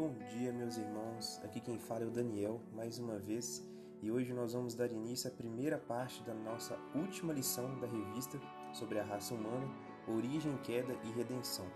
[0.00, 1.38] Bom dia, meus irmãos.
[1.44, 3.62] Aqui quem fala é o Daniel, mais uma vez,
[4.00, 8.40] e hoje nós vamos dar início à primeira parte da nossa última lição da revista
[8.72, 9.68] sobre a raça humana,
[10.08, 11.66] origem, queda e redenção.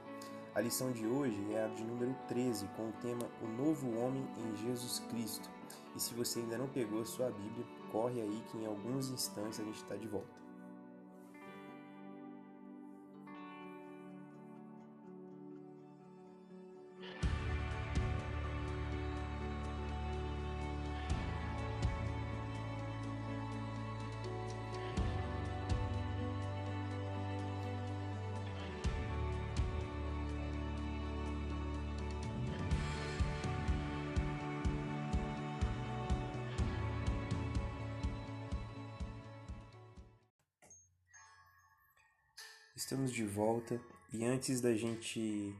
[0.55, 4.27] A lição de hoje é a de número 13, com o tema O Novo Homem
[4.39, 5.51] em Jesus Cristo.
[5.95, 9.61] E se você ainda não pegou a sua Bíblia, corre aí que em alguns instantes
[9.61, 10.44] a gente está de volta.
[42.85, 43.81] Estamos de volta
[44.13, 45.57] e antes da gente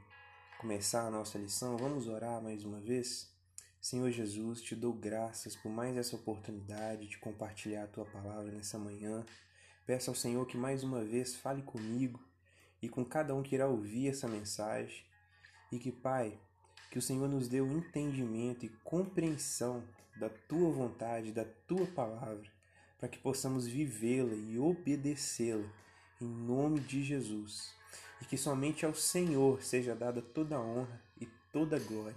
[0.59, 3.33] começar a nossa lição, vamos orar mais uma vez?
[3.81, 8.79] Senhor Jesus, te dou graças por mais essa oportunidade de compartilhar a tua palavra nessa
[8.79, 9.25] manhã.
[9.87, 12.23] Peço ao Senhor que mais uma vez fale comigo
[12.83, 15.03] e com cada um que irá ouvir essa mensagem
[15.73, 16.39] e que, Pai,
[16.91, 19.83] que o Senhor nos dê o entendimento e compreensão
[20.21, 22.53] da tua vontade, da tua palavra,
[22.99, 25.84] para que possamos vivê-la e obedecê-la
[26.21, 27.75] em nome de Jesus.
[28.21, 32.17] E que somente ao Senhor seja dada toda a honra e toda a glória.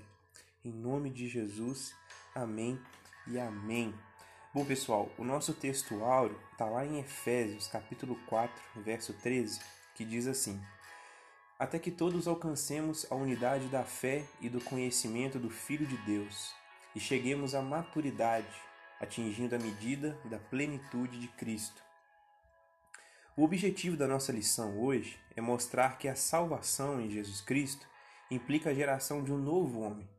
[0.64, 1.94] Em nome de Jesus.
[2.36, 2.80] Amém
[3.28, 3.94] e amém.
[4.54, 9.60] Bom, pessoal, o nosso texto áureo está lá em Efésios, capítulo 4, verso 13,
[9.96, 10.60] que diz assim:
[11.60, 16.54] Até que todos alcancemos a unidade da fé e do conhecimento do Filho de Deus,
[16.96, 18.48] e cheguemos à maturidade,
[19.00, 21.87] atingindo a medida da plenitude de Cristo
[23.38, 27.88] o objetivo da nossa lição hoje é mostrar que a salvação em Jesus Cristo
[28.32, 30.10] implica a geração de um novo homem.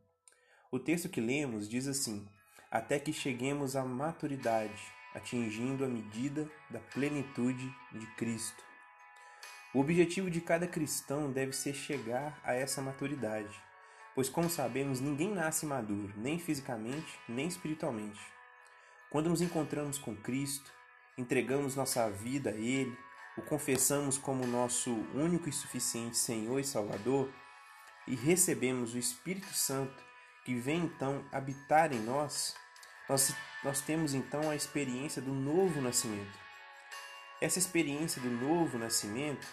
[0.71, 2.25] O texto que lemos diz assim:
[2.71, 4.81] até que cheguemos à maturidade,
[5.13, 8.63] atingindo a medida da plenitude de Cristo.
[9.73, 13.53] O objetivo de cada cristão deve ser chegar a essa maturidade,
[14.15, 18.21] pois, como sabemos, ninguém nasce maduro, nem fisicamente, nem espiritualmente.
[19.09, 20.71] Quando nos encontramos com Cristo,
[21.17, 22.97] entregamos nossa vida a Ele,
[23.39, 27.29] o confessamos como nosso único e suficiente Senhor e Salvador
[28.05, 30.03] e recebemos o Espírito Santo
[30.43, 32.55] que vem então habitar em nós,
[33.07, 33.33] nós,
[33.63, 36.37] nós temos então a experiência do novo nascimento.
[37.41, 39.47] Essa experiência do novo nascimento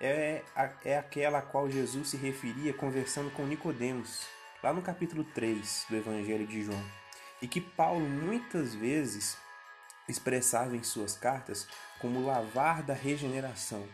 [0.00, 0.44] é,
[0.84, 4.26] é aquela a qual Jesus se referia conversando com Nicodemos,
[4.62, 6.84] lá no capítulo 3 do Evangelho de João,
[7.42, 9.36] e que Paulo muitas vezes
[10.08, 11.68] expressava em suas cartas
[12.00, 13.86] como lavar da regeneração,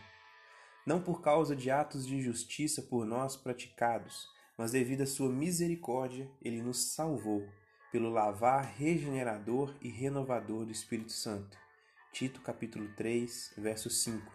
[0.85, 6.29] não por causa de atos de justiça por nós praticados, mas devido à sua misericórdia,
[6.41, 7.47] ele nos salvou
[7.91, 11.57] pelo lavar regenerador e renovador do Espírito Santo.
[12.11, 14.31] Tito capítulo 3, verso 5.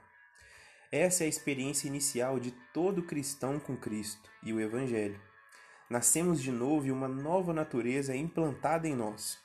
[0.93, 5.21] Essa é a experiência inicial de todo cristão com Cristo e o Evangelho.
[5.89, 9.39] Nascemos de novo e uma nova natureza é implantada em nós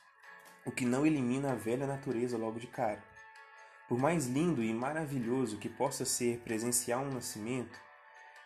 [0.66, 3.02] o que não elimina a velha natureza logo de cara.
[3.88, 7.80] Por mais lindo e maravilhoso que possa ser presenciar um nascimento,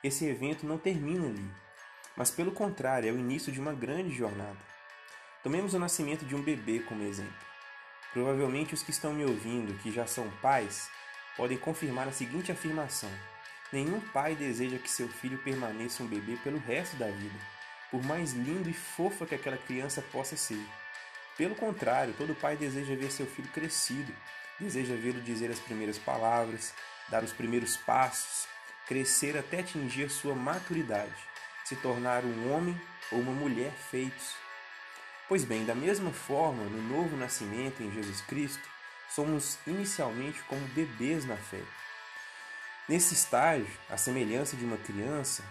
[0.03, 1.49] esse evento não termina ali,
[2.15, 4.57] mas pelo contrário, é o início de uma grande jornada.
[5.41, 7.47] Tomemos o nascimento de um bebê como exemplo.
[8.11, 10.89] Provavelmente os que estão me ouvindo, que já são pais,
[11.37, 13.09] podem confirmar a seguinte afirmação:
[13.71, 17.39] Nenhum pai deseja que seu filho permaneça um bebê pelo resto da vida,
[17.89, 20.61] por mais lindo e fofa que aquela criança possa ser.
[21.39, 24.13] Pelo contrário, todo pai deseja ver seu filho crescido,
[24.59, 26.73] deseja vê-lo dizer as primeiras palavras,
[27.07, 28.45] dar os primeiros passos,
[28.85, 31.15] crescer até atingir sua maturidade,
[31.63, 32.77] se tornar um homem
[33.09, 34.35] ou uma mulher feitos.
[35.29, 38.67] Pois bem, da mesma forma, no novo nascimento em Jesus Cristo,
[39.09, 41.61] somos inicialmente como bebês na fé.
[42.89, 45.41] Nesse estágio, à semelhança de uma criança,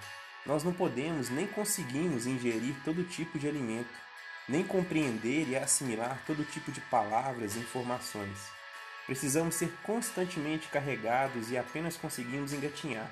[0.45, 4.08] nós não podemos nem conseguimos ingerir todo tipo de alimento
[4.49, 8.39] nem compreender e assimilar todo tipo de palavras e informações.
[9.07, 13.11] Precisamos ser constantemente carregados e apenas conseguimos engatinhar.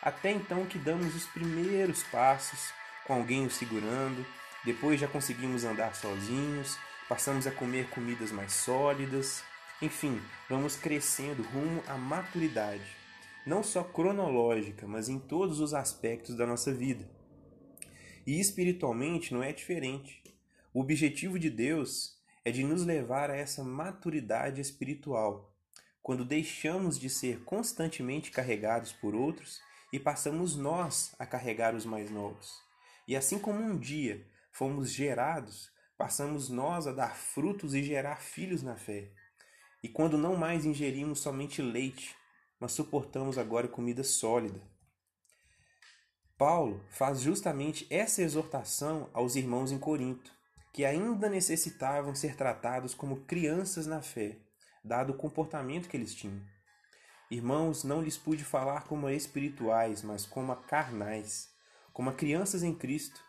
[0.00, 2.72] Até então que damos os primeiros passos,
[3.06, 4.24] com alguém nos segurando,
[4.64, 6.78] depois já conseguimos andar sozinhos,
[7.08, 9.42] passamos a comer comidas mais sólidas,
[9.80, 12.96] enfim, vamos crescendo rumo à maturidade,
[13.46, 17.08] não só cronológica, mas em todos os aspectos da nossa vida.
[18.26, 20.22] E espiritualmente não é diferente.
[20.78, 25.52] O objetivo de Deus é de nos levar a essa maturidade espiritual,
[26.00, 29.60] quando deixamos de ser constantemente carregados por outros
[29.92, 32.62] e passamos nós a carregar os mais novos.
[33.08, 38.62] E assim como um dia fomos gerados, passamos nós a dar frutos e gerar filhos
[38.62, 39.10] na fé.
[39.82, 42.14] E quando não mais ingerimos somente leite,
[42.60, 44.62] mas suportamos agora comida sólida.
[46.36, 50.37] Paulo faz justamente essa exortação aos irmãos em Corinto,
[50.78, 54.36] que ainda necessitavam ser tratados como crianças na fé,
[54.84, 56.40] dado o comportamento que eles tinham.
[57.28, 61.50] Irmãos, não lhes pude falar como a espirituais, mas como a carnais,
[61.92, 63.20] como a crianças em Cristo.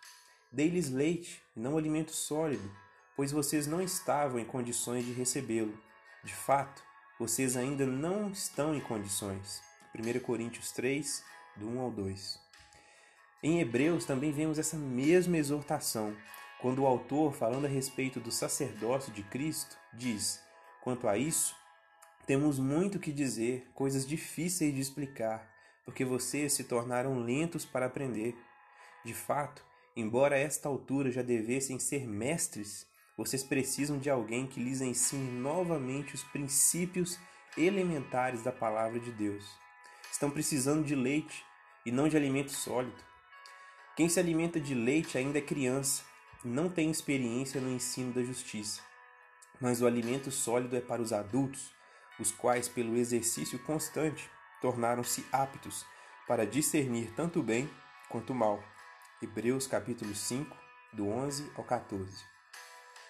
[0.52, 2.72] Dei-lhes leite, e não alimento sólido,
[3.16, 5.76] pois vocês não estavam em condições de recebê-lo.
[6.24, 6.84] De fato,
[7.18, 9.60] vocês ainda não estão em condições.
[9.96, 11.24] 1 Coríntios 3,
[11.56, 12.40] do 1 ao 2.
[13.42, 16.16] Em Hebreus também vemos essa mesma exortação,
[16.62, 20.44] quando o autor, falando a respeito do sacerdócio de Cristo, diz:
[20.82, 21.56] Quanto a isso,
[22.26, 25.50] temos muito que dizer, coisas difíceis de explicar,
[25.86, 28.36] porque vocês se tornaram lentos para aprender.
[29.04, 29.66] De fato,
[29.96, 32.86] embora a esta altura já devessem ser mestres,
[33.18, 37.18] vocês precisam de alguém que lhes ensine novamente os princípios
[37.58, 39.46] elementares da palavra de Deus.
[40.12, 41.44] Estão precisando de leite
[41.86, 43.04] e não de alimento sólido.
[43.96, 46.04] Quem se alimenta de leite ainda é criança,
[46.44, 48.82] não tem experiência no ensino da justiça.
[49.60, 51.74] Mas o alimento sólido é para os adultos,
[52.20, 54.30] os quais, pelo exercício constante,
[54.62, 55.86] tornaram-se aptos
[56.28, 57.70] para discernir tanto o bem
[58.08, 58.64] quanto o mal.
[59.22, 60.56] Hebreus capítulo 5,
[60.94, 62.24] do 11 ao 14.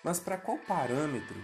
[0.04, 1.38] Mas para qual parâmetro?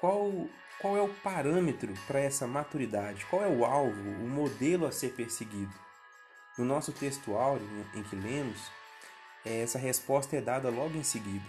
[0.00, 0.48] Qual,
[0.80, 3.24] qual é o parâmetro para essa maturidade?
[3.26, 5.72] Qual é o alvo, o modelo a ser perseguido?
[6.58, 8.60] No nosso texto áureo em que lemos,
[9.44, 11.44] essa resposta é dada logo em seguida.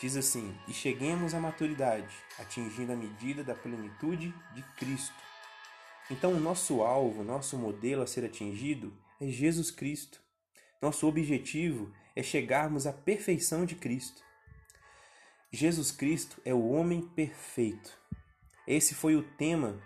[0.00, 5.14] Diz assim: E cheguemos à maturidade, atingindo a medida da plenitude de Cristo.
[6.10, 10.20] Então, o nosso alvo, nosso modelo a ser atingido é Jesus Cristo.
[10.80, 14.22] Nosso objetivo é chegarmos à perfeição de Cristo.
[15.50, 17.98] Jesus Cristo é o homem perfeito.
[18.66, 19.80] Esse foi o tema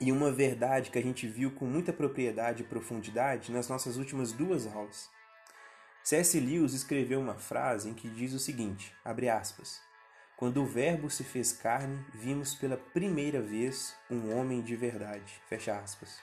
[0.00, 4.32] e uma verdade que a gente viu com muita propriedade e profundidade nas nossas últimas
[4.32, 5.08] duas aulas.
[6.06, 6.38] C.S.
[6.38, 9.80] Lewis escreveu uma frase em que diz o seguinte, abre aspas,
[10.36, 15.76] Quando o verbo se fez carne, vimos pela primeira vez um homem de verdade, fecha
[15.76, 16.20] aspas.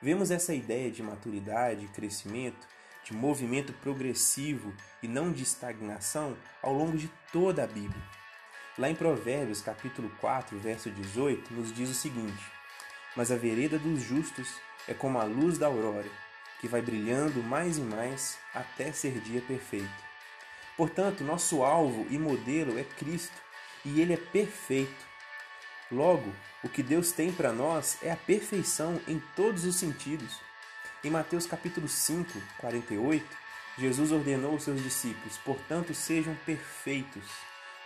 [0.00, 2.66] Vemos essa ideia de maturidade, crescimento,
[3.04, 4.72] de movimento progressivo
[5.02, 8.02] e não de estagnação ao longo de toda a Bíblia.
[8.78, 12.42] Lá em Provérbios, capítulo 4, verso 18, nos diz o seguinte:
[13.14, 14.48] Mas a vereda dos justos
[14.88, 16.23] é como a luz da aurora,
[16.64, 19.92] que vai brilhando mais e mais até ser dia perfeito.
[20.78, 23.36] Portanto, nosso alvo e modelo é Cristo,
[23.84, 25.04] e ele é perfeito.
[25.92, 30.40] Logo, o que Deus tem para nós é a perfeição em todos os sentidos.
[31.04, 33.26] Em Mateus capítulo 5, 48,
[33.76, 37.26] Jesus ordenou aos seus discípulos: "Portanto, sejam perfeitos,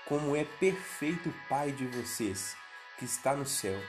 [0.05, 2.57] como é perfeito o Pai de vocês,
[2.97, 3.83] que está no céu."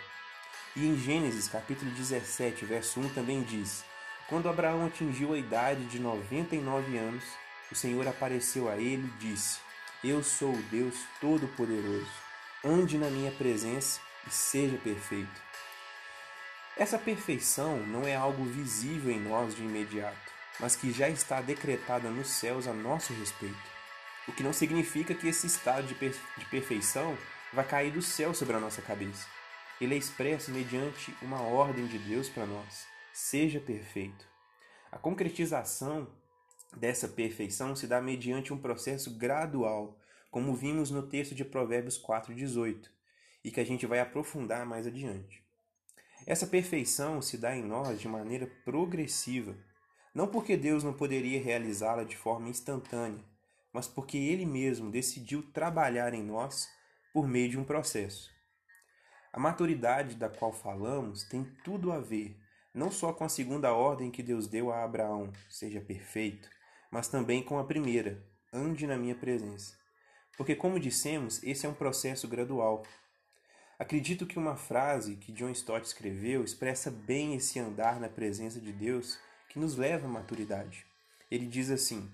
[0.76, 3.86] E em Gênesis capítulo 17, verso 1 também diz:
[4.30, 7.24] quando Abraão atingiu a idade de 99 anos,
[7.72, 9.60] o Senhor apareceu a ele e disse:
[10.04, 12.08] Eu sou o Deus Todo-Poderoso.
[12.64, 15.42] Ande na minha presença e seja perfeito.
[16.78, 22.10] Essa perfeição não é algo visível em nós de imediato, mas que já está decretada
[22.10, 23.58] nos céus a nosso respeito.
[24.28, 27.18] O que não significa que esse estado de, de perfeição
[27.52, 29.26] vai cair do céu sobre a nossa cabeça.
[29.82, 34.28] Ele é expresso mediante uma ordem de Deus para nós seja perfeito.
[34.92, 36.08] A concretização
[36.76, 40.00] dessa perfeição se dá mediante um processo gradual,
[40.32, 42.90] como vimos no texto de Provérbios 4:18,
[43.44, 45.44] e que a gente vai aprofundar mais adiante.
[46.26, 49.56] Essa perfeição se dá em nós de maneira progressiva,
[50.14, 53.24] não porque Deus não poderia realizá-la de forma instantânea,
[53.74, 56.70] mas porque ele mesmo decidiu trabalhar em nós
[57.14, 58.30] por meio de um processo.
[59.32, 62.39] A maturidade da qual falamos tem tudo a ver
[62.74, 66.50] não só com a segunda ordem que Deus deu a Abraão, seja perfeito,
[66.92, 68.24] mas também com a primeira,
[68.54, 69.78] ande na minha presença.
[70.38, 72.84] Porque, como dissemos, esse é um processo gradual.
[73.78, 78.72] Acredito que uma frase que John Stott escreveu expressa bem esse andar na presença de
[78.72, 80.86] Deus que nos leva à maturidade.
[81.30, 82.10] Ele diz assim: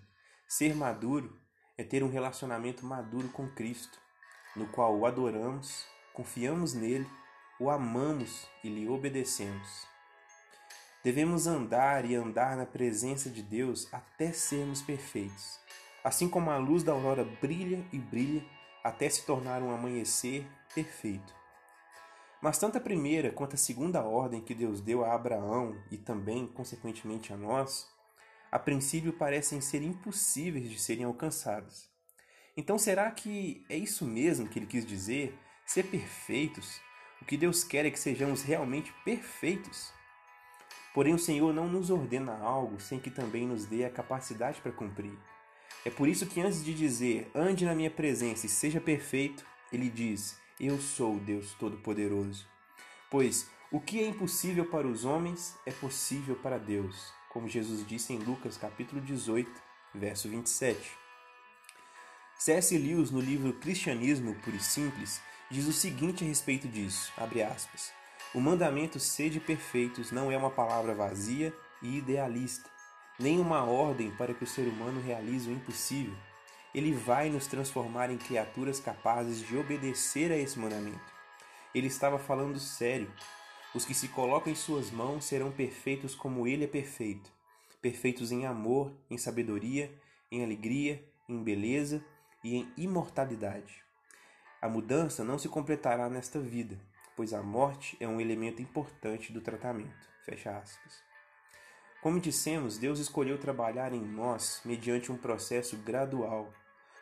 [0.47, 1.39] ser maduro
[1.77, 3.99] é ter um relacionamento maduro com Cristo,
[4.55, 7.07] no qual o adoramos, confiamos nele,
[7.59, 9.94] o amamos e lhe obedecemos.
[11.05, 15.59] Devemos andar e andar na presença de Deus até sermos perfeitos.
[16.03, 18.43] Assim como a luz da aurora brilha e brilha
[18.83, 21.31] até se tornar um amanhecer perfeito.
[22.41, 26.47] Mas tanto a primeira quanto a segunda ordem que Deus deu a Abraão e também,
[26.47, 27.87] consequentemente, a nós,
[28.51, 31.87] a princípio parecem ser impossíveis de serem alcançadas.
[32.57, 35.37] Então, será que é isso mesmo que ele quis dizer?
[35.67, 36.81] Ser perfeitos?
[37.21, 39.93] O que Deus quer é que sejamos realmente perfeitos.
[40.95, 44.71] Porém, o Senhor não nos ordena algo sem que também nos dê a capacidade para
[44.71, 45.11] cumprir.
[45.83, 49.89] É por isso que, antes de dizer, ande na minha presença e seja perfeito, ele
[49.89, 52.47] diz: Eu sou o Deus Todo-Poderoso.
[53.11, 58.13] Pois o que é impossível para os homens é possível para Deus, como Jesus disse
[58.13, 59.51] em Lucas capítulo 18,
[59.93, 60.79] verso 27.
[62.39, 62.77] C.S.
[62.77, 65.21] Lewis, no livro Cristianismo Puro e Simples,
[65.51, 67.11] diz o seguinte a respeito disso,
[67.53, 67.91] aspas,
[68.33, 72.69] O mandamento sede perfeitos não é uma palavra vazia e idealista,
[73.19, 76.15] nem uma ordem para que o ser humano realize o impossível.
[76.73, 81.13] Ele vai nos transformar em criaturas capazes de obedecer a esse mandamento.
[81.73, 83.09] Ele estava falando sério.
[83.73, 87.31] Os que se colocam em suas mãos serão perfeitos como ele é perfeito.
[87.81, 89.93] Perfeitos em amor, em sabedoria,
[90.29, 92.03] em alegria, em beleza
[92.43, 93.83] e em imortalidade.
[94.61, 96.77] A mudança não se completará nesta vida,
[97.15, 100.09] pois a morte é um elemento importante do tratamento.
[100.23, 101.03] Fecha aspas.
[102.01, 106.53] Como dissemos, Deus escolheu trabalhar em nós mediante um processo gradual,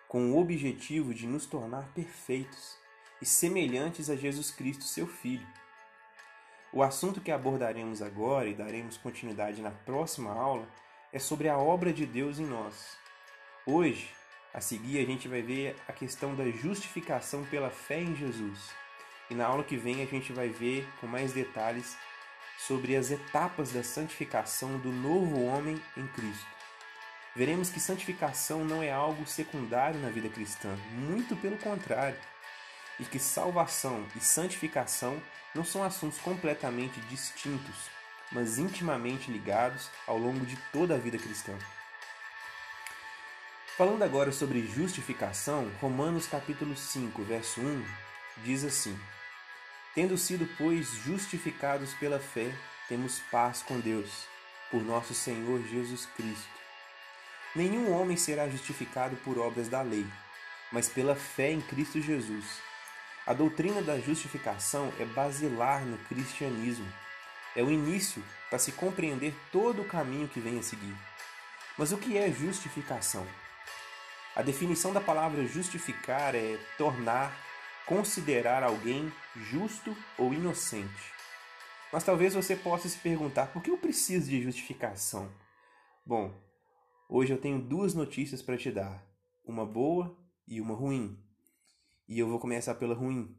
[0.08, 2.78] com o objetivo de nos tornar perfeitos
[3.22, 5.48] e semelhantes a Jesus Cristo, seu Filho.
[6.72, 10.68] O assunto que abordaremos agora e daremos continuidade na próxima aula
[11.12, 12.98] é sobre a obra de Deus em nós.
[13.66, 14.10] Hoje,
[14.54, 18.83] a seguir, a gente vai ver a questão da justificação pela fé em Jesus.
[19.34, 21.98] E na aula que vem a gente vai ver com mais detalhes
[22.56, 26.46] sobre as etapas da santificação do novo homem em Cristo.
[27.36, 32.20] Veremos que santificação não é algo secundário na vida cristã, muito pelo contrário,
[33.00, 35.20] e que salvação e santificação
[35.56, 37.90] não são assuntos completamente distintos,
[38.32, 41.58] mas intimamente ligados ao longo de toda a vida cristã.
[43.76, 47.84] Falando agora sobre justificação, Romanos capítulo 5, verso 1
[48.44, 48.96] diz assim:
[49.96, 52.52] Tendo sido, pois, justificados pela fé,
[52.90, 54.28] temos paz com Deus,
[54.72, 56.50] por nosso Senhor Jesus Cristo.
[57.56, 60.06] Nenhum homem será justificado por obras da lei,
[60.72, 62.44] mas pela fé em Cristo Jesus.
[63.28, 66.92] A doutrina da justificação é basilar no cristianismo.
[67.56, 70.96] É o início para se compreender todo o caminho que vem a seguir.
[71.78, 73.28] Mas o que é justificação?
[74.36, 77.32] A definição da palavra justificar é tornar
[77.86, 81.14] considerar alguém justo ou inocente.
[81.92, 85.30] Mas talvez você possa se perguntar por que eu preciso de justificação?
[86.06, 86.34] Bom,
[87.08, 89.06] hoje eu tenho duas notícias para te dar,
[89.46, 91.18] uma boa e uma ruim.
[92.08, 93.38] E eu vou começar pela ruim.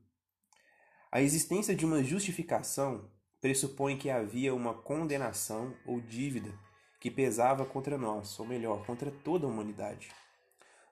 [1.10, 3.10] A existência de uma justificação
[3.40, 6.52] pressupõe que havia uma condenação ou dívida
[6.98, 10.10] que pesava contra nós, ou melhor, contra toda a humanidade.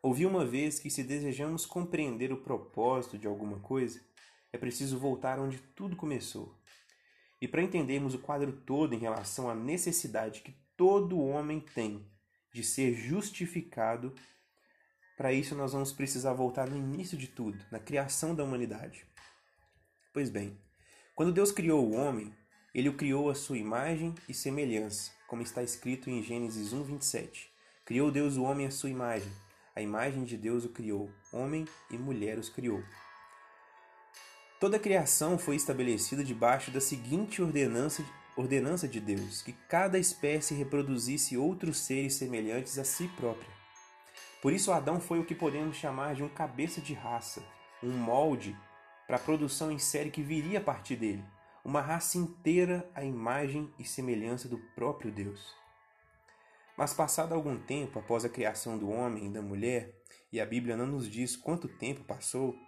[0.02, 4.00] Ouvi uma vez que, se desejamos compreender o propósito de alguma coisa,
[4.52, 6.58] é preciso voltar onde tudo começou.
[7.40, 12.04] E para entendermos o quadro todo em relação à necessidade que todo homem tem
[12.52, 14.12] de ser justificado,
[15.16, 19.06] para isso nós vamos precisar voltar no início de tudo, na criação da humanidade.
[20.12, 20.58] Pois bem,
[21.14, 22.34] quando Deus criou o homem,
[22.74, 27.52] ele o criou à sua imagem e semelhança, como está escrito em Gênesis 1:27.
[27.84, 29.32] Criou Deus o homem à sua imagem,
[29.74, 32.82] a imagem de Deus o criou, homem e mulher os criou.
[34.60, 38.04] Toda a criação foi estabelecida debaixo da seguinte ordenança,
[38.36, 43.50] ordenança de Deus: que cada espécie reproduzisse outros seres semelhantes a si própria.
[44.40, 47.42] Por isso, Adão foi o que podemos chamar de um cabeça de raça,
[47.82, 48.56] um molde
[49.06, 51.24] para a produção em série que viria a partir dele,
[51.64, 55.61] uma raça inteira à imagem e semelhança do próprio Deus.
[56.82, 59.94] Mas passado algum tempo após a criação do homem e da mulher,
[60.32, 62.58] e a Bíblia não nos diz quanto tempo passou,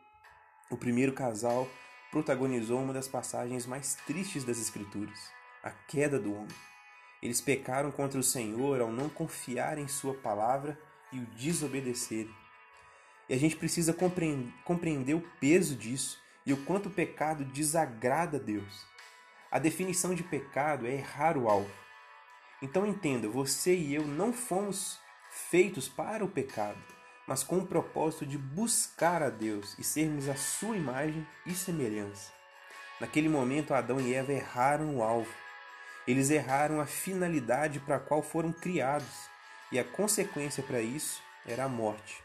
[0.71, 1.68] o primeiro casal
[2.12, 5.18] protagonizou uma das passagens mais tristes das Escrituras,
[5.64, 6.56] a queda do homem.
[7.21, 10.78] Eles pecaram contra o Senhor ao não confiar em Sua palavra
[11.12, 12.33] e o desobedecerem.
[13.28, 13.92] E a gente precisa
[14.64, 18.87] compreender o peso disso e o quanto o pecado desagrada a Deus.
[19.50, 21.83] A definição de pecado é errar o alvo.
[22.64, 24.99] Então entenda, você e eu não fomos
[25.30, 26.83] feitos para o pecado,
[27.26, 32.33] mas com o propósito de buscar a Deus e sermos a sua imagem e semelhança.
[32.99, 35.30] Naquele momento, Adão e Eva erraram o alvo.
[36.09, 39.28] Eles erraram a finalidade para a qual foram criados,
[39.71, 42.23] e a consequência para isso era a morte.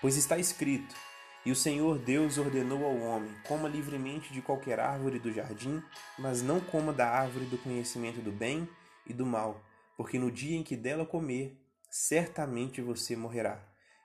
[0.00, 0.96] Pois está escrito:
[1.44, 5.82] E o Senhor Deus ordenou ao homem: coma livremente de qualquer árvore do jardim,
[6.18, 8.66] mas não coma da árvore do conhecimento do bem
[9.06, 9.64] e do mal,
[9.96, 11.56] porque no dia em que dela comer,
[11.90, 13.62] certamente você morrerá.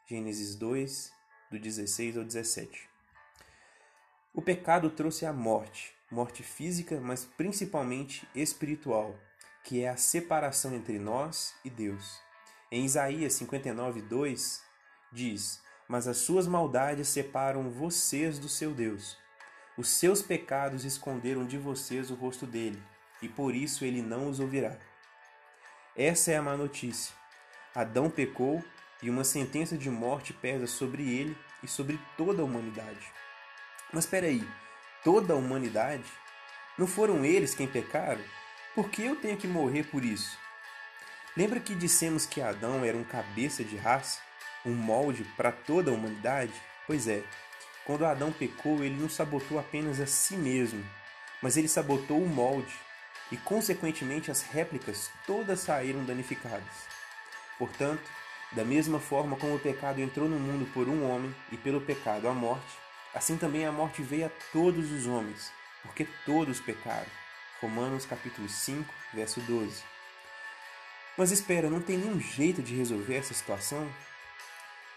[0.07, 1.11] Gênesis 2,
[1.51, 2.89] do 16 ao 17.
[4.33, 9.15] O pecado trouxe a morte, morte física, mas principalmente espiritual,
[9.63, 12.19] que é a separação entre nós e Deus.
[12.71, 14.63] Em Isaías 59, 2,
[15.11, 19.17] diz: Mas as suas maldades separam vocês do seu Deus.
[19.77, 22.81] Os seus pecados esconderam de vocês o rosto dele,
[23.25, 24.77] e por isso ele não os ouvirá.
[25.97, 27.15] Essa é a má notícia.
[27.73, 28.63] Adão pecou
[29.01, 33.11] e uma sentença de morte pesa sobre ele e sobre toda a humanidade.
[33.91, 34.47] Mas espera aí,
[35.03, 36.05] toda a humanidade?
[36.77, 38.21] Não foram eles quem pecaram?
[38.75, 40.37] Por que eu tenho que morrer por isso?
[41.35, 44.19] Lembra que dissemos que Adão era um cabeça de raça,
[44.63, 46.53] um molde para toda a humanidade?
[46.85, 47.23] Pois é,
[47.85, 50.85] quando Adão pecou, ele não sabotou apenas a si mesmo,
[51.41, 52.73] mas ele sabotou o molde,
[53.31, 56.63] e consequentemente as réplicas todas saíram danificadas.
[57.57, 58.03] Portanto,
[58.51, 62.27] da mesma forma como o pecado entrou no mundo por um homem e pelo pecado
[62.27, 62.77] a morte,
[63.13, 65.51] assim também a morte veio a todos os homens,
[65.81, 67.09] porque todos pecaram.
[67.61, 69.83] Romanos capítulo 5, verso 12.
[71.17, 73.89] Mas espera, não tem nenhum jeito de resolver essa situação?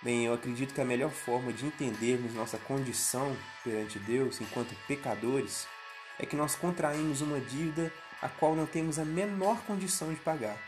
[0.02, 5.66] Bem, eu acredito que a melhor forma de entendermos nossa condição perante Deus enquanto pecadores
[6.18, 10.58] é que nós contraímos uma dívida a qual não temos a menor condição de pagar.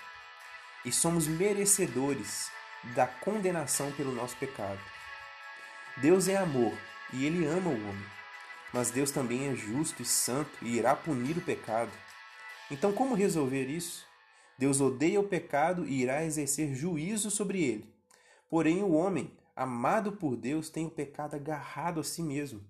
[0.84, 2.50] E somos merecedores
[2.94, 4.80] da condenação pelo nosso pecado.
[5.96, 6.72] Deus é amor
[7.12, 8.06] e ele ama o homem.
[8.72, 11.90] Mas Deus também é justo e santo e irá punir o pecado.
[12.70, 14.06] Então, como resolver isso?
[14.56, 17.92] Deus odeia o pecado e irá exercer juízo sobre ele.
[18.48, 22.64] Porém, o homem, amado por Deus, tem o pecado agarrado a si mesmo.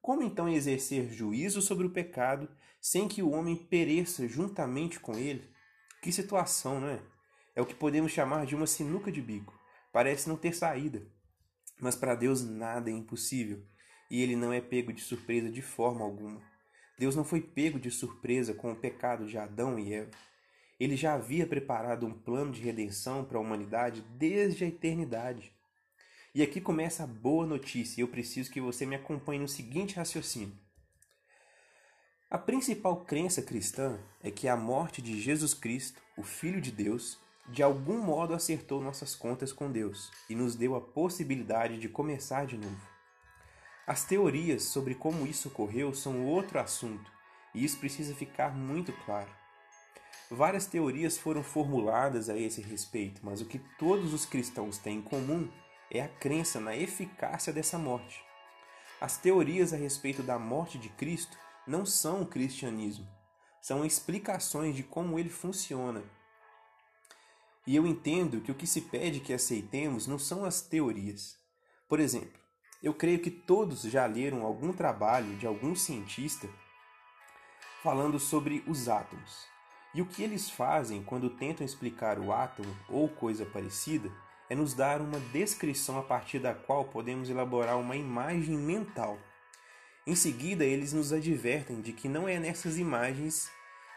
[0.00, 2.48] Como então exercer juízo sobre o pecado
[2.80, 5.48] sem que o homem pereça juntamente com ele?
[6.02, 7.02] Que situação, não é?
[7.54, 9.58] É o que podemos chamar de uma sinuca de bico.
[9.92, 11.02] Parece não ter saída.
[11.80, 13.62] Mas para Deus nada é impossível,
[14.10, 16.40] e ele não é pego de surpresa de forma alguma.
[16.98, 20.10] Deus não foi pego de surpresa com o pecado de Adão e Eva.
[20.78, 25.52] Ele já havia preparado um plano de redenção para a humanidade desde a eternidade.
[26.34, 29.96] E aqui começa a boa notícia, e eu preciso que você me acompanhe no seguinte
[29.96, 30.56] raciocínio.
[32.30, 37.18] A principal crença cristã é que a morte de Jesus Cristo, o Filho de Deus,
[37.48, 42.46] de algum modo acertou nossas contas com Deus e nos deu a possibilidade de começar
[42.46, 42.86] de novo.
[43.86, 47.10] As teorias sobre como isso ocorreu são outro assunto,
[47.54, 49.30] e isso precisa ficar muito claro.
[50.30, 55.02] Várias teorias foram formuladas a esse respeito, mas o que todos os cristãos têm em
[55.02, 55.48] comum
[55.90, 58.22] é a crença na eficácia dessa morte.
[59.00, 61.38] As teorias a respeito da morte de Cristo
[61.68, 63.06] não são o cristianismo,
[63.60, 66.02] são explicações de como ele funciona.
[67.66, 71.36] E eu entendo que o que se pede que aceitemos não são as teorias.
[71.86, 72.40] Por exemplo,
[72.82, 76.48] eu creio que todos já leram algum trabalho de algum cientista
[77.82, 79.46] falando sobre os átomos.
[79.94, 84.10] E o que eles fazem quando tentam explicar o átomo ou coisa parecida
[84.48, 89.18] é nos dar uma descrição a partir da qual podemos elaborar uma imagem mental.
[90.08, 93.50] Em seguida, eles nos advertem de que não é nessas imagens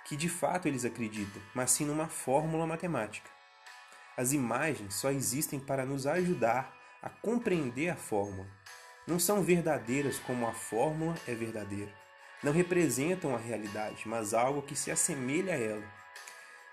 [0.04, 3.30] que de fato eles acreditam, mas sim numa fórmula matemática.
[4.18, 8.46] As imagens só existem para nos ajudar a compreender a fórmula.
[9.08, 11.94] Não são verdadeiras como a fórmula é verdadeira.
[12.44, 15.94] Não representam a realidade, mas algo que se assemelha a ela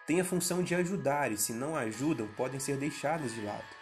[0.04, 3.77] têm a função de ajudar e, se não ajudam, podem ser deixadas de lado.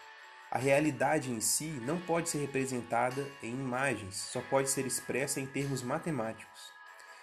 [0.57, 5.47] A realidade em si não pode ser representada em imagens, só pode ser expressa em
[5.47, 6.73] termos matemáticos.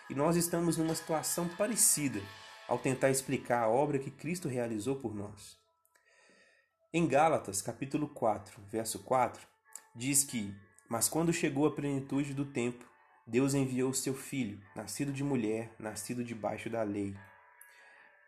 [0.07, 2.21] E nós estamos numa situação parecida
[2.67, 5.57] ao tentar explicar a obra que Cristo realizou por nós.
[6.93, 9.41] Em Gálatas, capítulo 4, verso 4,
[9.95, 10.53] diz que:
[10.87, 12.85] Mas quando chegou a plenitude do tempo,
[13.25, 17.15] Deus enviou o seu filho, nascido de mulher, nascido debaixo da lei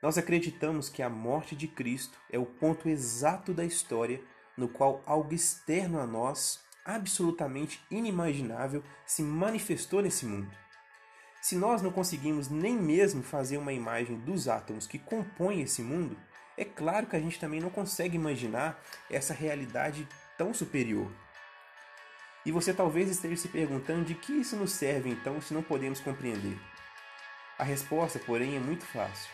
[0.05, 4.21] nós acreditamos que a morte de Cristo é o ponto exato da história
[4.57, 10.51] no qual algo externo a nós, absolutamente inimaginável, se manifestou nesse mundo.
[11.41, 16.17] Se nós não conseguimos nem mesmo fazer uma imagem dos átomos que compõem esse mundo,
[16.57, 21.11] é claro que a gente também não consegue imaginar essa realidade tão superior.
[22.45, 25.99] E você talvez esteja se perguntando de que isso nos serve então se não podemos
[25.99, 26.57] compreender.
[27.57, 29.29] A resposta, porém, é muito fácil.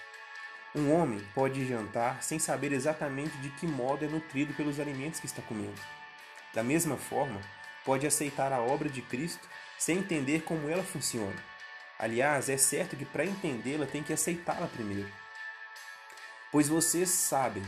[0.73, 5.25] Um homem pode jantar sem saber exatamente de que modo é nutrido pelos alimentos que
[5.25, 5.81] está comendo.
[6.53, 7.41] Da mesma forma,
[7.83, 11.35] pode aceitar a obra de Cristo sem entender como ela funciona.
[11.99, 15.11] Aliás, é certo que para entendê-la tem que aceitá-la primeiro.
[16.51, 17.63] Pois vocês sabem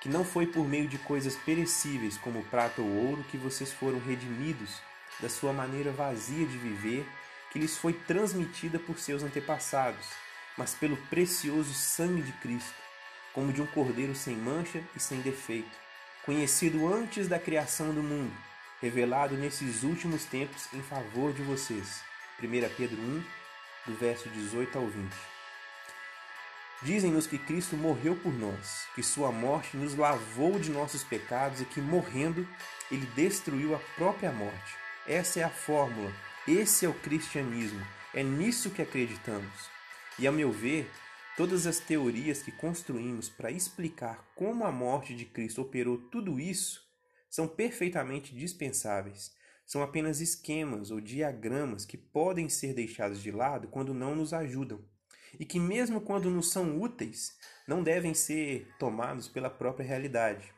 [0.00, 3.98] que não foi por meio de coisas perecíveis como prata ou ouro que vocês foram
[3.98, 4.80] redimidos
[5.20, 7.06] da sua maneira vazia de viver
[7.50, 10.06] que lhes foi transmitida por seus antepassados,
[10.56, 12.74] mas pelo precioso sangue de Cristo,
[13.32, 15.76] como de um cordeiro sem mancha e sem defeito,
[16.24, 18.32] conhecido antes da criação do mundo,
[18.80, 22.00] revelado nesses últimos tempos em favor de vocês.
[22.42, 23.24] 1 Pedro 1,
[23.86, 25.12] do verso 18 ao 20.
[26.82, 31.64] Dizem-nos que Cristo morreu por nós, que sua morte nos lavou de nossos pecados e
[31.64, 32.46] que, morrendo,
[32.90, 34.76] ele destruiu a própria morte.
[35.06, 36.12] Essa é a fórmula,
[36.46, 39.75] esse é o cristianismo, é nisso que acreditamos.
[40.18, 40.90] E, a meu ver,
[41.36, 46.86] todas as teorias que construímos para explicar como a morte de Cristo operou tudo isso
[47.28, 49.34] são perfeitamente dispensáveis.
[49.66, 54.82] São apenas esquemas ou diagramas que podem ser deixados de lado quando não nos ajudam
[55.38, 60.50] e que, mesmo quando nos são úteis, não devem ser tomados pela própria realidade.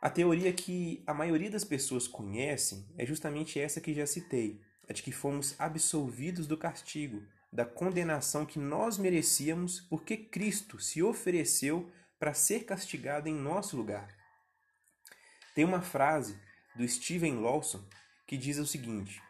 [0.00, 4.92] A teoria que a maioria das pessoas conhecem é justamente essa que já citei, a
[4.92, 11.90] de que fomos absolvidos do castigo, da condenação que nós merecíamos porque Cristo se ofereceu
[12.18, 14.14] para ser castigado em nosso lugar.
[15.54, 16.38] Tem uma frase
[16.74, 17.82] do Steven Lawson
[18.26, 19.22] que diz o seguinte: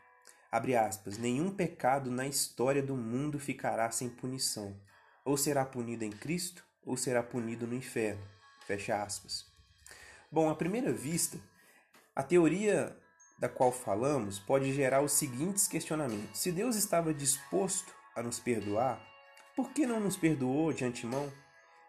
[0.51, 4.81] abre aspas, nenhum pecado na história do mundo ficará sem punição.
[5.25, 8.23] Ou será punido em Cristo, ou será punido no inferno.
[8.67, 9.47] Fecha aspas.
[10.31, 11.39] Bom, à primeira vista,
[12.15, 12.97] a teoria
[13.39, 16.41] da qual falamos pode gerar os seguintes questionamentos.
[16.41, 18.99] Se Deus estava disposto a nos perdoar,
[19.55, 21.31] por que não nos perdoou de antemão?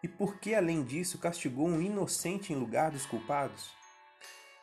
[0.02, 3.70] E por que, além disso, castigou um inocente em lugar dos culpados?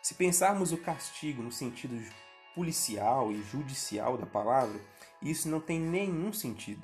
[0.02, 2.00] Se pensarmos o castigo no sentido
[2.54, 4.80] policial e judicial da palavra,
[5.22, 6.84] isso não tem nenhum sentido.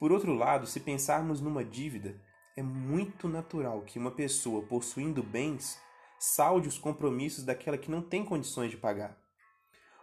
[0.00, 2.18] Por outro lado, se pensarmos numa dívida,
[2.56, 5.78] é muito natural que uma pessoa possuindo bens
[6.18, 9.16] salde os compromissos daquela que não tem condições de pagar.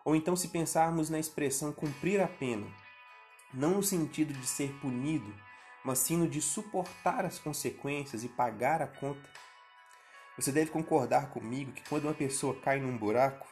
[0.05, 2.67] Ou então, se pensarmos na expressão cumprir a pena,
[3.53, 5.33] não no sentido de ser punido,
[5.83, 9.29] mas sim no de suportar as consequências e pagar a conta.
[10.37, 13.47] Você deve concordar comigo que quando uma pessoa cai num buraco,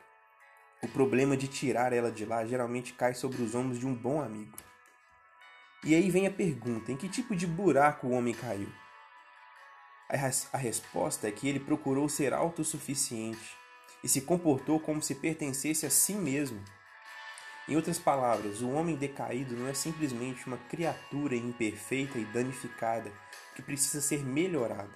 [0.81, 4.21] o problema de tirar ela de lá geralmente cai sobre os ombros de um bom
[4.21, 4.57] amigo.
[5.83, 8.71] E aí vem a pergunta: em que tipo de buraco o homem caiu?
[10.09, 13.57] A resposta é que ele procurou ser autossuficiente
[14.01, 16.63] e se comportou como se pertencesse a si mesmo.
[17.67, 23.11] Em outras palavras, o homem decaído não é simplesmente uma criatura imperfeita e danificada
[23.55, 24.93] que precisa ser melhorada.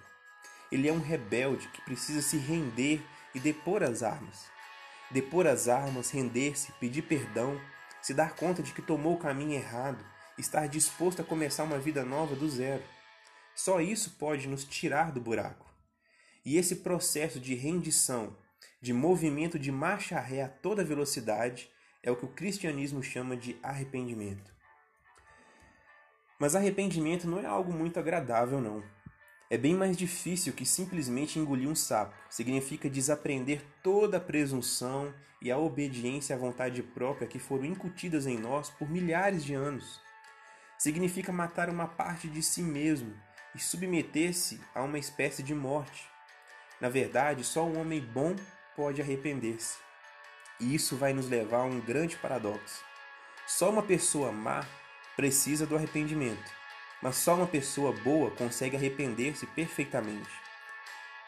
[0.71, 3.01] Ele é um rebelde que precisa se render
[3.35, 4.51] e depor as armas
[5.11, 7.59] depor as armas, render-se, pedir perdão,
[8.01, 10.03] se dar conta de que tomou o caminho errado,
[10.37, 12.83] estar disposto a começar uma vida nova do zero.
[13.53, 15.69] Só isso pode nos tirar do buraco.
[16.43, 18.35] E esse processo de rendição,
[18.81, 21.69] de movimento de marcha ré a toda velocidade,
[22.03, 24.51] é o que o cristianismo chama de arrependimento.
[26.39, 28.83] Mas arrependimento não é algo muito agradável, não.
[29.49, 32.15] É bem mais difícil que simplesmente engolir um sapo.
[32.29, 38.39] Significa desaprender toda a presunção e a obediência à vontade própria que foram incutidas em
[38.39, 39.99] nós por milhares de anos.
[40.77, 43.13] Significa matar uma parte de si mesmo
[43.53, 46.07] e submeter-se a uma espécie de morte.
[46.79, 48.35] Na verdade, só um homem bom
[48.75, 49.90] pode arrepender-se.
[50.61, 52.81] E isso vai nos levar a um grande paradoxo.
[53.45, 54.65] Só uma pessoa má
[55.17, 56.61] precisa do arrependimento
[57.01, 60.29] mas só uma pessoa boa consegue arrepender-se perfeitamente.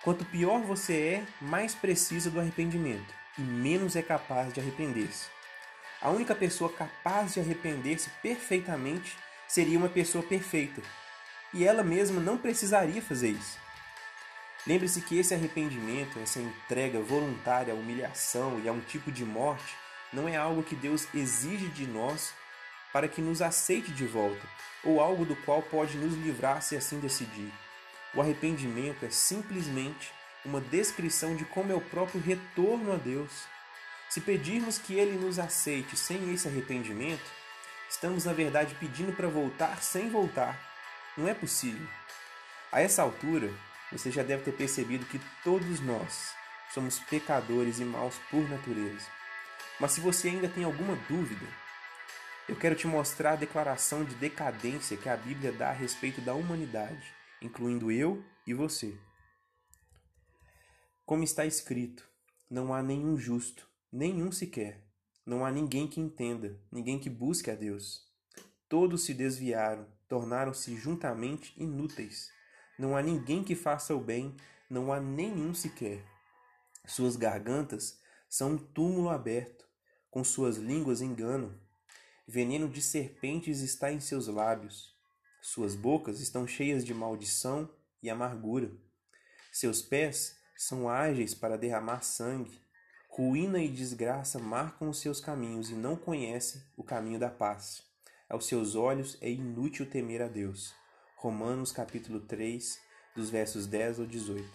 [0.04, 5.28] Quanto pior você é, mais precisa do arrependimento e menos é capaz de arrepender-se.
[6.00, 9.18] A única pessoa capaz de arrepender-se perfeitamente
[9.48, 10.82] seria uma pessoa perfeita,
[11.54, 13.63] e ela mesma não precisaria fazer isso.
[14.66, 19.76] Lembre-se que esse arrependimento, essa entrega voluntária à humilhação e a um tipo de morte,
[20.14, 22.34] não é algo que Deus exige de nós
[22.94, 24.48] para que nos aceite de volta,
[24.84, 27.52] ou algo do qual pode nos livrar se assim decidir.
[28.14, 30.12] O arrependimento é simplesmente
[30.46, 33.32] uma descrição de como é o próprio retorno a Deus.
[34.10, 37.26] Se pedirmos que Ele nos aceite sem esse arrependimento,
[37.90, 40.58] estamos na verdade pedindo para voltar sem voltar.
[41.18, 41.88] Não é possível.
[42.72, 43.52] A essa altura,
[43.94, 46.34] você já deve ter percebido que todos nós
[46.74, 49.06] somos pecadores e maus por natureza.
[49.80, 51.46] Mas se você ainda tem alguma dúvida,
[52.50, 56.34] eu quero te mostrar a declaração de decadência que a Bíblia dá a respeito da
[56.34, 58.98] humanidade, incluindo eu e você.
[61.06, 62.08] Como está escrito:
[62.50, 64.84] não há nenhum justo, nenhum sequer.
[65.26, 68.02] Não há ninguém que entenda, ninguém que busque a Deus.
[68.68, 72.30] Todos se desviaram, tornaram-se juntamente inúteis.
[72.84, 74.36] Não há ninguém que faça o bem,
[74.70, 76.04] não há nenhum sequer.
[76.86, 79.66] Suas gargantas são um túmulo aberto,
[80.12, 81.58] com suas línguas enganam.
[82.28, 84.94] Veneno de serpentes está em seus lábios.
[85.42, 87.70] Suas bocas estão cheias de maldição
[88.02, 88.70] e amargura.
[89.50, 92.60] Seus pés são ágeis para derramar sangue.
[93.08, 97.82] Ruína e desgraça marcam os seus caminhos e não conhece o caminho da paz.
[98.28, 100.83] Aos seus olhos é inútil temer a Deus.
[101.24, 102.82] Romanos capítulo 3,
[103.16, 104.46] dos versos 10 ao 18.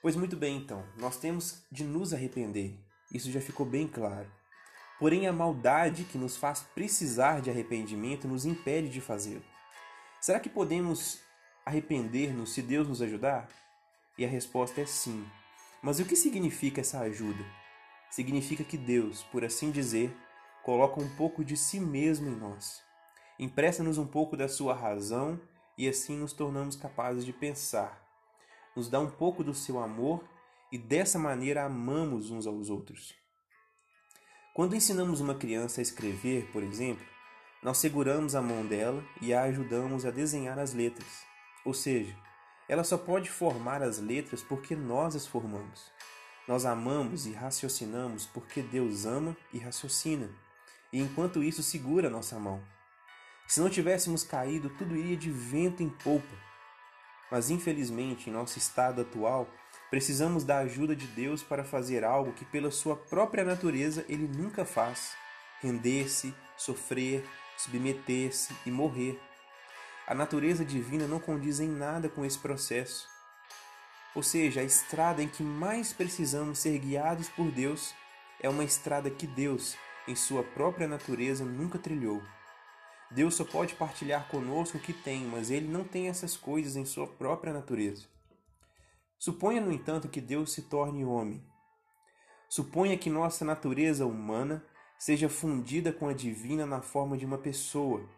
[0.00, 2.78] Pois muito bem, então, nós temos de nos arrepender.
[3.12, 4.30] Isso já ficou bem claro.
[4.96, 9.42] Porém, a maldade que nos faz precisar de arrependimento nos impede de fazê-lo.
[10.20, 11.18] Será que podemos
[11.66, 13.48] arrepender-nos se Deus nos ajudar?
[14.16, 15.26] E a resposta é sim.
[15.82, 17.44] Mas o que significa essa ajuda?
[18.08, 20.16] Significa que Deus, por assim dizer,
[20.62, 22.83] coloca um pouco de si mesmo em nós.
[23.38, 25.40] Empresta-nos um pouco da sua razão
[25.76, 28.00] e assim nos tornamos capazes de pensar.
[28.76, 30.24] Nos dá um pouco do seu amor
[30.70, 33.14] e dessa maneira amamos uns aos outros.
[34.54, 37.04] Quando ensinamos uma criança a escrever, por exemplo,
[37.60, 41.24] nós seguramos a mão dela e a ajudamos a desenhar as letras.
[41.64, 42.16] Ou seja,
[42.68, 45.90] ela só pode formar as letras porque nós as formamos.
[46.46, 50.30] Nós amamos e raciocinamos porque Deus ama e raciocina,
[50.92, 52.62] e enquanto isso segura nossa mão.
[53.46, 56.36] Se não tivéssemos caído, tudo iria de vento em polpa.
[57.30, 59.48] Mas infelizmente, em nosso estado atual,
[59.90, 64.64] precisamos da ajuda de Deus para fazer algo que, pela sua própria natureza, ele nunca
[64.64, 65.14] faz:
[65.60, 67.24] render-se, sofrer,
[67.56, 69.20] submeter-se e morrer.
[70.06, 73.08] A natureza divina não condiz em nada com esse processo.
[74.14, 77.94] Ou seja, a estrada em que mais precisamos ser guiados por Deus
[78.40, 79.76] é uma estrada que Deus,
[80.06, 82.22] em sua própria natureza, nunca trilhou.
[83.10, 86.84] Deus só pode partilhar conosco o que tem, mas ele não tem essas coisas em
[86.84, 88.06] sua própria natureza.
[89.18, 91.42] Suponha, no entanto, que Deus se torne homem.
[92.48, 94.64] Suponha que nossa natureza humana
[94.98, 98.08] seja fundida com a divina na forma de uma pessoa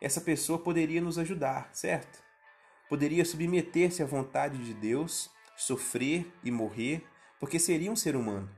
[0.00, 2.22] essa pessoa poderia nos ajudar, certo?
[2.88, 7.04] Poderia submeter-se à vontade de Deus, sofrer e morrer,
[7.40, 8.48] porque seria um ser humano.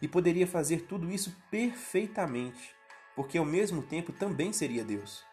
[0.00, 2.73] E poderia fazer tudo isso perfeitamente,
[3.14, 5.24] porque ao mesmo tempo também seria Deus.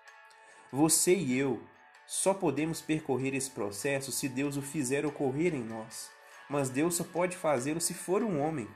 [0.72, 1.62] Você e eu
[2.06, 6.10] só podemos percorrer esse processo se Deus o fizer ocorrer em nós,
[6.50, 8.68] mas Deus só pode fazê-lo se for um homem.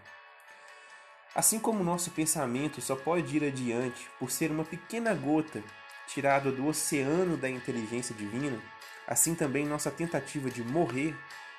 [1.36, 5.62] Assim como nosso pensamento só pode ir adiante por ser uma pequena gota
[6.08, 8.62] tirado do oceano da inteligência divina,
[9.08, 11.16] assim também nossa tentativa de morrer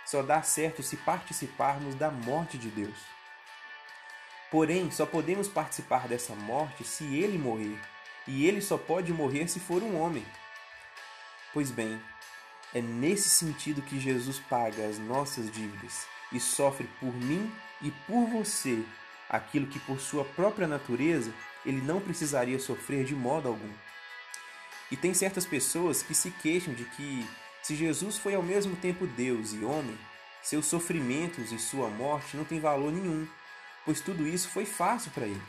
[0.06, 3.15] só dá certo se participarmos da morte de Deus.
[4.50, 7.78] Porém, só podemos participar dessa morte se ele morrer,
[8.26, 10.24] e ele só pode morrer se for um homem.
[11.52, 12.00] Pois bem,
[12.74, 17.50] é nesse sentido que Jesus paga as nossas dívidas e sofre por mim
[17.82, 18.82] e por você
[19.28, 21.32] aquilo que, por sua própria natureza,
[21.64, 23.72] ele não precisaria sofrer de modo algum.
[24.90, 27.26] E tem certas pessoas que se queixam de que,
[27.62, 29.98] se Jesus foi ao mesmo tempo Deus e homem,
[30.42, 33.26] seus sofrimentos e sua morte não têm valor nenhum,
[33.86, 35.42] pois tudo isso foi fácil para ele.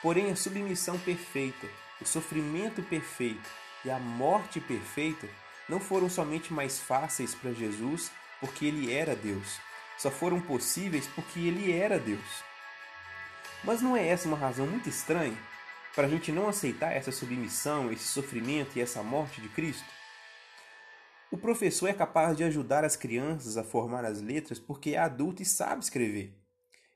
[0.00, 1.66] Porém, a submissão perfeita,
[2.00, 3.50] o sofrimento perfeito
[3.84, 5.28] e a morte perfeita
[5.68, 9.58] não foram somente mais fáceis para Jesus porque ele era Deus,
[9.98, 12.44] só foram possíveis porque ele era Deus.
[13.64, 15.36] Mas não é essa uma razão muito estranha
[15.94, 19.84] para a gente não aceitar essa submissão, esse sofrimento e essa morte de Cristo?
[21.28, 25.42] O professor é capaz de ajudar as crianças a formar as letras porque é adulto
[25.42, 26.32] e sabe escrever.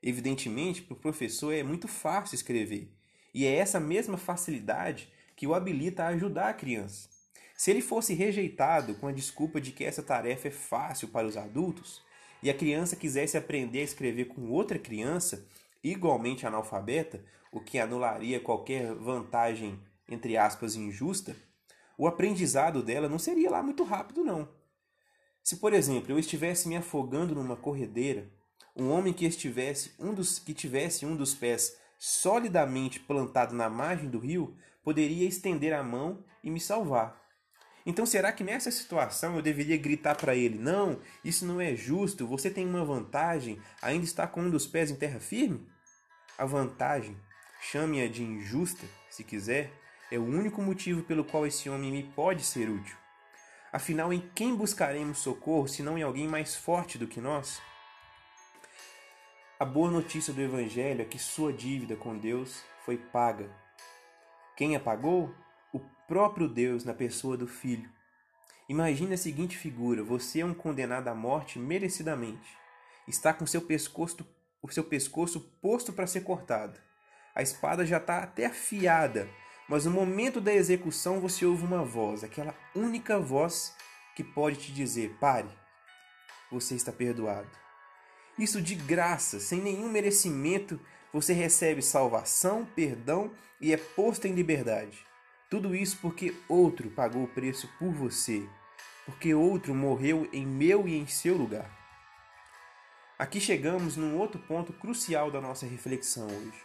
[0.05, 2.91] Evidentemente, para o professor é muito fácil escrever,
[3.33, 7.07] e é essa mesma facilidade que o habilita a ajudar a criança.
[7.55, 11.37] Se ele fosse rejeitado com a desculpa de que essa tarefa é fácil para os
[11.37, 12.01] adultos,
[12.41, 15.47] e a criança quisesse aprender a escrever com outra criança,
[15.81, 21.33] igualmente analfabeta, o que anularia qualquer vantagem, entre aspas, injusta,
[21.97, 24.49] o aprendizado dela não seria lá muito rápido, não.
[25.41, 28.29] Se, por exemplo, eu estivesse me afogando numa corredeira,
[28.75, 34.09] um homem que estivesse um dos que tivesse um dos pés solidamente plantado na margem
[34.09, 37.21] do rio poderia estender a mão e me salvar.
[37.85, 42.27] Então, será que nessa situação eu deveria gritar para ele: Não, isso não é justo,
[42.27, 45.67] você tem uma vantagem, ainda está com um dos pés em terra firme?
[46.37, 47.17] A vantagem,
[47.61, 49.71] chame-a de injusta, se quiser,
[50.11, 52.95] é o único motivo pelo qual esse homem me pode ser útil.
[53.71, 57.61] Afinal, em quem buscaremos socorro se não em alguém mais forte do que nós?
[59.59, 63.47] A boa notícia do Evangelho é que sua dívida com Deus foi paga.
[64.57, 65.33] Quem a pagou?
[65.71, 67.87] O próprio Deus na pessoa do Filho.
[68.67, 72.57] Imagine a seguinte figura: você é um condenado à morte merecidamente.
[73.07, 74.27] Está com seu pescoço,
[74.59, 76.79] o seu pescoço posto para ser cortado.
[77.35, 79.29] A espada já está até afiada,
[79.69, 83.75] mas no momento da execução você ouve uma voz, aquela única voz
[84.15, 85.49] que pode te dizer: pare,
[86.51, 87.62] você está perdoado.
[88.37, 90.79] Isso de graça, sem nenhum merecimento,
[91.11, 95.05] você recebe salvação, perdão e é posto em liberdade.
[95.49, 98.43] Tudo isso porque outro pagou o preço por você,
[99.05, 101.69] porque outro morreu em meu e em seu lugar.
[103.19, 106.63] Aqui chegamos num outro ponto crucial da nossa reflexão hoje.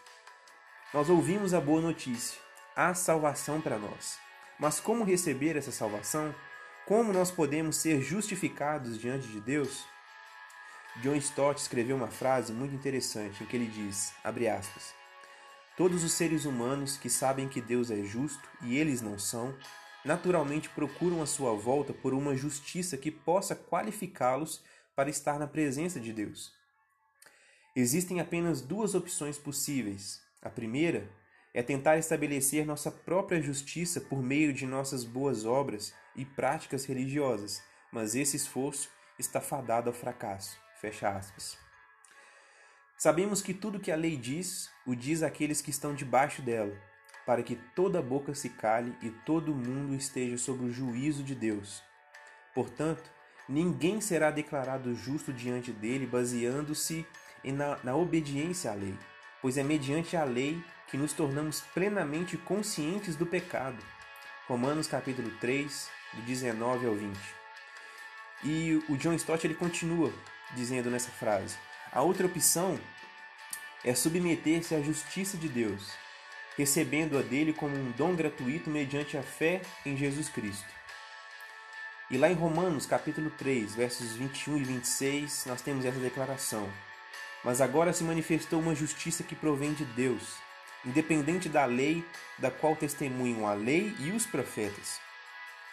[0.94, 2.40] Nós ouvimos a boa notícia,
[2.74, 4.18] há salvação para nós.
[4.58, 6.34] Mas como receber essa salvação?
[6.86, 9.84] Como nós podemos ser justificados diante de Deus?
[10.96, 14.94] John Stott escreveu uma frase muito interessante em que ele diz, aspas,
[15.76, 19.54] Todos os seres humanos que sabem que Deus é justo e eles não são,
[20.04, 24.60] naturalmente procuram a sua volta por uma justiça que possa qualificá-los
[24.96, 26.52] para estar na presença de Deus.
[27.76, 30.20] Existem apenas duas opções possíveis.
[30.42, 31.08] A primeira
[31.54, 37.62] é tentar estabelecer nossa própria justiça por meio de nossas boas obras e práticas religiosas,
[37.92, 40.58] mas esse esforço está fadado ao fracasso.
[40.80, 41.58] Fecha aspas.
[42.96, 46.76] Sabemos que tudo que a lei diz, o diz àqueles que estão debaixo dela,
[47.26, 51.82] para que toda boca se cale e todo mundo esteja sob o juízo de Deus.
[52.54, 53.10] Portanto,
[53.48, 57.06] ninguém será declarado justo diante dele baseando-se
[57.44, 58.96] na, na obediência à lei,
[59.42, 63.78] pois é mediante a lei que nos tornamos plenamente conscientes do pecado.
[64.46, 67.18] Romanos capítulo 3, do 19 ao 20.
[68.44, 70.12] E o John Stott ele continua
[70.54, 71.56] dizendo nessa frase:
[71.92, 72.78] a outra opção
[73.84, 75.92] é submeter-se à justiça de Deus,
[76.56, 80.66] recebendo-a dele como um dom gratuito mediante a fé em Jesus Cristo.
[82.10, 86.68] E lá em Romanos, capítulo 3, versos 21 e 26, nós temos essa declaração:
[87.44, 90.36] Mas agora se manifestou uma justiça que provém de Deus,
[90.84, 92.04] independente da lei,
[92.38, 95.00] da qual testemunham a lei e os profetas.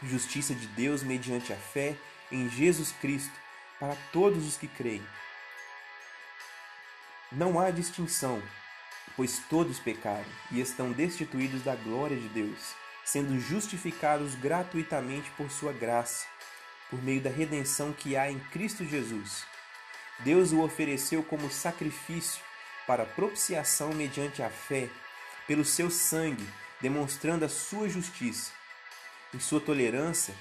[0.03, 1.95] Justiça de Deus mediante a fé
[2.31, 3.44] em Jesus Cristo
[3.79, 5.05] para todos os que creem.
[7.31, 8.41] Não há distinção,
[9.15, 15.71] pois todos pecaram e estão destituídos da glória de Deus sendo justificados gratuitamente por sua
[15.71, 16.25] graça,
[16.89, 19.45] por meio da redenção que há em Cristo Jesus.
[20.19, 22.41] Deus o ofereceu como sacrifício
[22.88, 24.89] para propiciação mediante a fé,
[25.47, 26.47] pelo seu sangue,
[26.81, 28.51] demonstrando a sua justiça.
[29.33, 30.33] Em sua tolerância,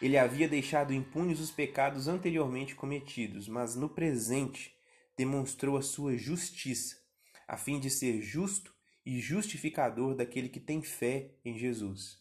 [0.00, 4.74] ele havia deixado impunes os pecados anteriormente cometidos, mas no presente
[5.16, 6.96] demonstrou a sua justiça,
[7.46, 8.72] a fim de ser justo
[9.04, 12.18] e justificador daquele que tem fé em Jesus.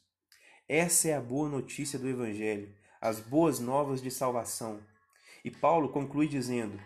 [0.68, 4.82] Essa é a boa notícia do Evangelho, as boas novas de salvação.
[5.46, 6.80] E Paulo conclui dizendo: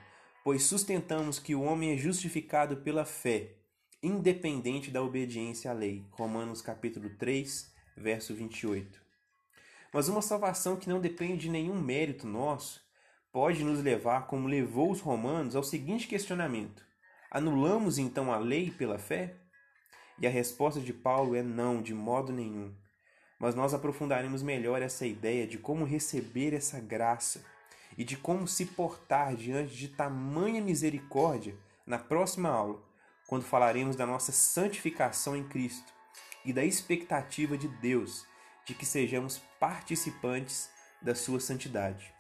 [0.43, 3.56] Pois sustentamos que o homem é justificado pela fé,
[4.04, 6.06] independente da obediência à lei.
[6.12, 9.01] Romanos capítulo 3, verso 28.
[9.93, 12.82] Mas uma salvação que não depende de nenhum mérito nosso
[13.32, 16.86] pode nos levar, como levou os romanos, ao seguinte questionamento:
[17.30, 19.36] Anulamos então a lei pela fé?
[20.19, 22.73] E a resposta de Paulo é não, de modo nenhum.
[23.39, 27.43] Mas nós aprofundaremos melhor essa ideia de como receber essa graça
[27.97, 32.82] e de como se portar diante de tamanha misericórdia na próxima aula,
[33.27, 35.91] quando falaremos da nossa santificação em Cristo
[36.45, 38.25] e da expectativa de Deus
[38.65, 40.69] de que sejamos participantes
[41.02, 42.13] da sua santidade.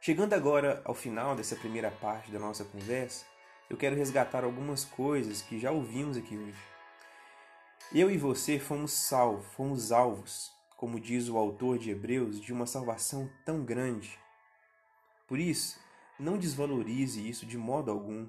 [0.00, 3.24] Chegando agora ao final dessa primeira parte da nossa conversa,
[3.70, 6.62] eu quero resgatar algumas coisas que já ouvimos aqui hoje.
[7.92, 12.66] Eu e você fomos salvos, fomos alvos, como diz o autor de Hebreus, de uma
[12.66, 14.18] salvação tão grande.
[15.26, 15.78] Por isso,
[16.18, 18.28] não desvalorize isso de modo algum.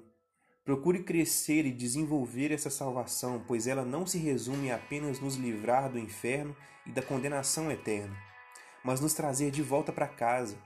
[0.66, 5.96] Procure crescer e desenvolver essa salvação, pois ela não se resume apenas nos livrar do
[5.96, 8.16] inferno e da condenação eterna,
[8.82, 10.58] mas nos trazer de volta para casa,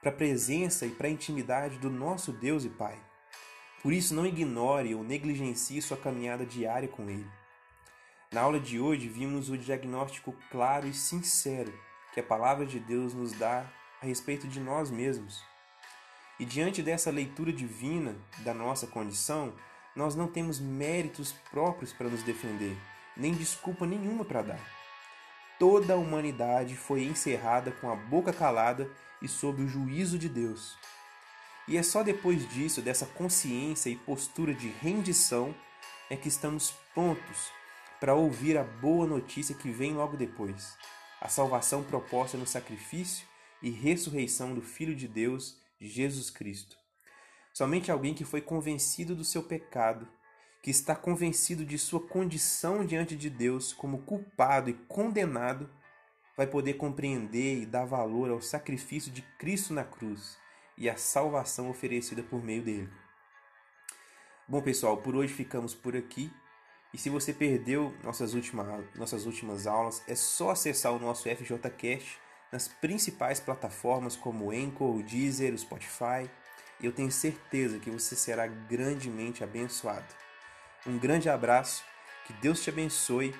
[0.00, 2.98] para a presença e para a intimidade do nosso Deus e Pai.
[3.84, 7.30] Por isso, não ignore ou negligencie sua caminhada diária com Ele.
[8.32, 11.72] Na aula de hoje, vimos o diagnóstico claro e sincero
[12.12, 13.64] que a palavra de Deus nos dá
[14.02, 15.40] a respeito de nós mesmos.
[16.38, 19.54] E diante dessa leitura divina da nossa condição,
[19.94, 22.76] nós não temos méritos próprios para nos defender,
[23.16, 24.76] nem desculpa nenhuma para dar.
[25.58, 28.90] Toda a humanidade foi encerrada com a boca calada
[29.22, 30.76] e sob o juízo de Deus.
[31.66, 35.54] E é só depois disso, dessa consciência e postura de rendição,
[36.10, 37.50] é que estamos prontos
[37.98, 40.76] para ouvir a boa notícia que vem logo depois.
[41.20, 43.26] a salvação proposta no sacrifício
[43.62, 46.76] e ressurreição do Filho de Deus, Jesus Cristo.
[47.52, 50.08] Somente alguém que foi convencido do seu pecado,
[50.62, 55.70] que está convencido de sua condição diante de Deus como culpado e condenado,
[56.36, 60.36] vai poder compreender e dar valor ao sacrifício de Cristo na cruz
[60.76, 62.90] e à salvação oferecida por meio dele.
[64.46, 66.30] Bom, pessoal, por hoje ficamos por aqui.
[66.92, 72.20] E se você perdeu nossas últimas, nossas últimas aulas, é só acessar o nosso FJCast
[72.56, 76.30] nas principais plataformas como Anchor, o Deezer, o Spotify.
[76.82, 80.06] Eu tenho certeza que você será grandemente abençoado.
[80.86, 81.84] Um grande abraço,
[82.26, 83.34] que Deus te abençoe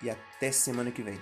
[0.00, 1.20] e até semana que vem.